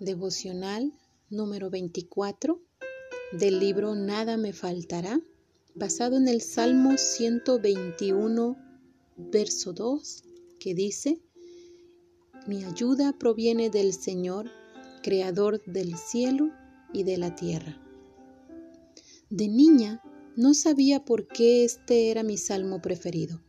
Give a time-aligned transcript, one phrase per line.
[0.00, 0.92] Devocional
[1.28, 2.60] número 24
[3.32, 5.20] del libro Nada me faltará,
[5.74, 8.56] basado en el Salmo 121,
[9.16, 10.22] verso 2,
[10.60, 11.20] que dice,
[12.46, 14.48] Mi ayuda proviene del Señor,
[15.02, 16.52] Creador del cielo
[16.92, 17.82] y de la tierra.
[19.30, 20.00] De niña
[20.36, 23.42] no sabía por qué este era mi salmo preferido.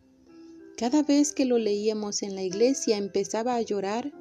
[0.77, 4.11] Cada vez que lo leíamos en la iglesia empezaba a llorar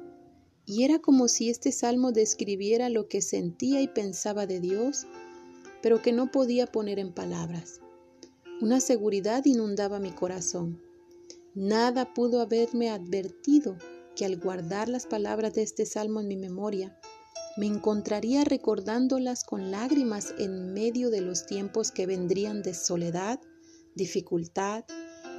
[0.69, 5.07] y era como si este salmo describiera lo que sentía y pensaba de Dios,
[5.81, 7.79] pero que no podía poner en palabras.
[8.61, 10.79] Una seguridad inundaba mi corazón.
[11.55, 13.79] Nada pudo haberme advertido
[14.15, 16.95] que al guardar las palabras de este salmo en mi memoria,
[17.57, 23.41] me encontraría recordándolas con lágrimas en medio de los tiempos que vendrían de soledad,
[23.95, 24.83] dificultad,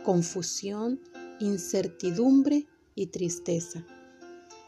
[0.04, 1.00] confusión,
[1.38, 2.66] incertidumbre
[2.96, 3.86] y tristeza.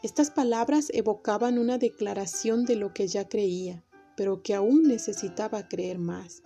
[0.03, 3.85] Estas palabras evocaban una declaración de lo que ya creía,
[4.17, 6.43] pero que aún necesitaba creer más.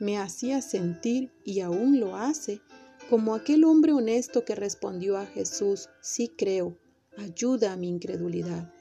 [0.00, 2.62] Me hacía sentir, y aún lo hace,
[3.10, 6.78] como aquel hombre honesto que respondió a Jesús, sí creo,
[7.18, 8.72] ayuda a mi incredulidad.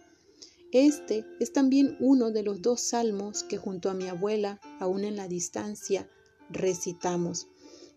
[0.71, 5.17] Este es también uno de los dos salmos que junto a mi abuela, aún en
[5.17, 6.09] la distancia,
[6.49, 7.47] recitamos,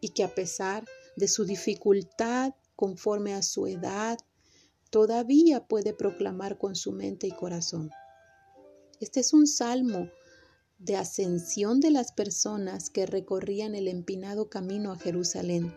[0.00, 4.18] y que a pesar de su dificultad conforme a su edad,
[4.91, 7.91] todavía puede proclamar con su mente y corazón.
[9.01, 10.09] Este es un salmo
[10.79, 15.75] de ascensión de las personas que recorrían el empinado camino a Jerusalén,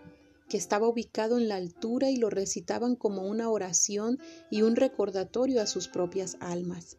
[0.49, 5.61] que estaba ubicado en la altura y lo recitaban como una oración y un recordatorio
[5.61, 6.97] a sus propias almas.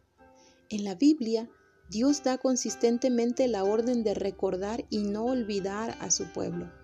[0.69, 1.49] En la Biblia,
[1.89, 6.80] Dios da consistentemente la orden de recordar y no olvidar a su pueblo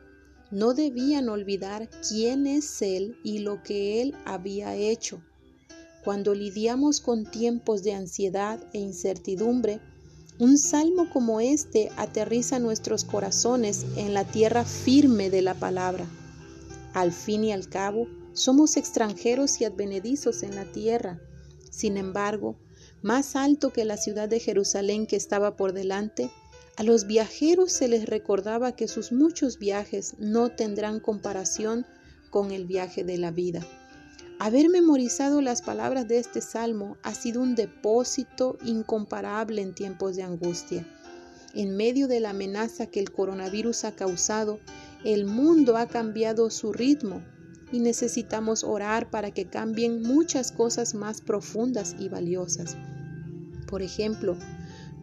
[0.51, 5.21] no debían olvidar quién es Él y lo que Él había hecho.
[6.03, 9.81] Cuando lidiamos con tiempos de ansiedad e incertidumbre,
[10.39, 16.05] un salmo como este aterriza nuestros corazones en la tierra firme de la palabra.
[16.93, 21.19] Al fin y al cabo, somos extranjeros y advenedizos en la tierra.
[21.71, 22.55] Sin embargo,
[23.02, 26.30] más alto que la ciudad de Jerusalén que estaba por delante,
[26.77, 31.88] a los viajeros se les recordaba que sus muchos viajes no tendrán comparación
[32.30, 33.65] con el viaje de la vida.
[34.38, 40.21] Haber memorizado las palabras de este salmo ha sido un depósito incomparable en tiempos de
[40.21, 40.87] angustia.
[41.55, 44.60] En medio de la amenaza que el coronavirus ha causado,
[45.04, 47.23] el mundo ha cambiado su ritmo
[47.71, 52.77] y necesitamos orar para que cambien muchas cosas más profundas y valiosas.
[53.66, 54.37] Por ejemplo,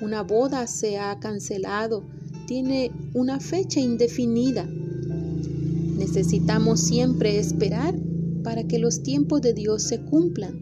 [0.01, 2.05] una boda se ha cancelado,
[2.47, 4.65] tiene una fecha indefinida.
[4.65, 7.95] Necesitamos siempre esperar
[8.43, 10.61] para que los tiempos de Dios se cumplan.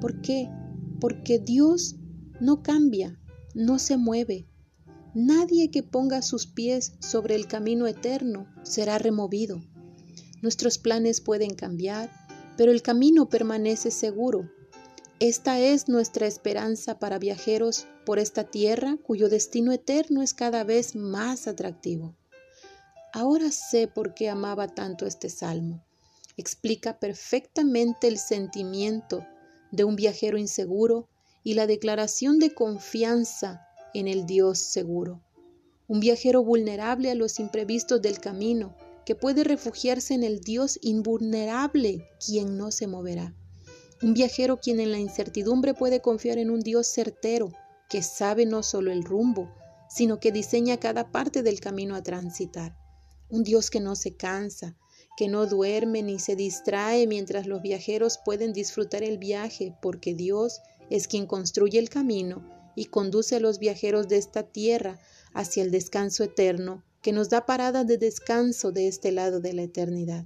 [0.00, 0.48] ¿Por qué?
[1.00, 1.96] Porque Dios
[2.40, 3.20] no cambia,
[3.54, 4.46] no se mueve.
[5.14, 9.60] Nadie que ponga sus pies sobre el camino eterno será removido.
[10.40, 12.10] Nuestros planes pueden cambiar,
[12.56, 14.48] pero el camino permanece seguro
[15.20, 20.96] esta es nuestra esperanza para viajeros por esta tierra cuyo destino eterno es cada vez
[20.96, 22.16] más atractivo.
[23.12, 25.84] Ahora sé por qué amaba tanto este salmo.
[26.38, 29.26] Explica perfectamente el sentimiento
[29.70, 31.10] de un viajero inseguro
[31.44, 33.60] y la declaración de confianza
[33.92, 35.20] en el Dios seguro.
[35.86, 42.08] Un viajero vulnerable a los imprevistos del camino, que puede refugiarse en el Dios invulnerable,
[42.24, 43.34] quien no se moverá.
[44.02, 47.52] Un viajero quien en la incertidumbre puede confiar en un Dios certero,
[47.90, 49.52] que sabe no solo el rumbo,
[49.90, 52.74] sino que diseña cada parte del camino a transitar.
[53.28, 54.74] Un Dios que no se cansa,
[55.18, 60.62] que no duerme ni se distrae mientras los viajeros pueden disfrutar el viaje, porque Dios
[60.88, 62.42] es quien construye el camino
[62.74, 64.98] y conduce a los viajeros de esta tierra
[65.34, 69.62] hacia el descanso eterno, que nos da parada de descanso de este lado de la
[69.62, 70.24] eternidad.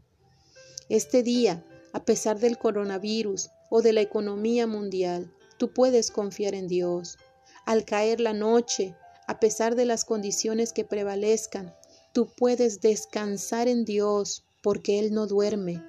[0.89, 6.69] Este día, a pesar del coronavirus, o de la economía mundial, tú puedes confiar en
[6.69, 7.19] Dios.
[7.67, 8.95] Al caer la noche,
[9.27, 11.75] a pesar de las condiciones que prevalezcan,
[12.13, 15.85] tú puedes descansar en Dios porque Él no duerme.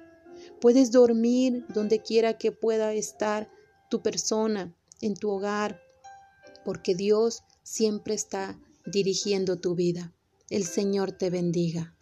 [0.60, 3.48] Puedes dormir donde quiera que pueda estar
[3.88, 5.80] tu persona, en tu hogar,
[6.64, 10.12] porque Dios siempre está dirigiendo tu vida.
[10.50, 11.95] El Señor te bendiga.